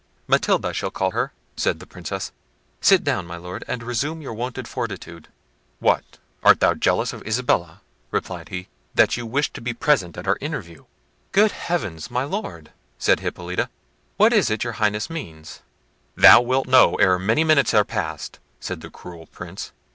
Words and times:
"Matilda 0.25 0.73
shall 0.73 0.89
call 0.89 1.11
her," 1.11 1.31
said 1.55 1.79
the 1.79 1.85
Princess. 1.85 2.31
"Sit 2.79 3.03
down, 3.03 3.27
my 3.27 3.37
Lord, 3.37 3.63
and 3.67 3.83
resume 3.83 4.19
your 4.19 4.33
wonted 4.33 4.67
fortitude." 4.67 5.27
"What, 5.77 6.17
art 6.41 6.59
thou 6.59 6.73
jealous 6.73 7.13
of 7.13 7.21
Isabella?" 7.21 7.81
replied 8.09 8.49
he, 8.49 8.67
"that 8.95 9.15
you 9.15 9.27
wish 9.27 9.53
to 9.53 9.61
be 9.61 9.75
present 9.75 10.17
at 10.17 10.27
our 10.27 10.39
interview!" 10.41 10.85
"Good 11.31 11.51
heavens! 11.51 12.09
my 12.09 12.23
Lord," 12.23 12.71
said 12.97 13.19
Hippolita, 13.19 13.69
"what 14.17 14.33
is 14.33 14.49
it 14.49 14.63
your 14.63 14.73
Highness 14.73 15.07
means?" 15.07 15.61
"Thou 16.17 16.41
wilt 16.41 16.67
know 16.67 16.95
ere 16.95 17.19
many 17.19 17.43
minutes 17.43 17.71
are 17.75 17.85
passed," 17.85 18.39
said 18.59 18.81
the 18.81 18.89
cruel 18.89 19.27
Prince. 19.27 19.71